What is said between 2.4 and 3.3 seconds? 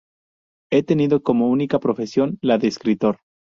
la de escritor.